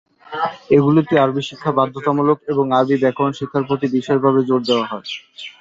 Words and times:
এগুলিতে 0.71 1.13
আরবি 1.17 1.41
শিক্ষা 1.49 1.71
বাধ্যতামূলক 1.77 2.37
এবং 2.51 2.65
আরবি 2.73 2.95
ব্যাকরণ 3.03 3.31
শিক্ষার 3.39 3.67
প্রতি 3.67 3.85
বিশেষভাবে 3.95 4.39
জোর 4.47 4.61
দেওয়া 4.67 4.85
হয়। 4.91 5.07